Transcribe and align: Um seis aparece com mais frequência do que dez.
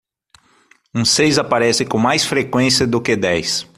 Um 0.95 1.05
seis 1.05 1.37
aparece 1.37 1.85
com 1.85 1.99
mais 1.99 2.25
frequência 2.25 2.87
do 2.87 2.99
que 2.99 3.15
dez. 3.15 3.67